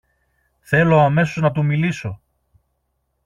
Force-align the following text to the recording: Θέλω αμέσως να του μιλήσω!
Θέλω 0.59 0.99
αμέσως 0.99 1.43
να 1.43 1.51
του 1.51 1.65
μιλήσω! 1.65 2.21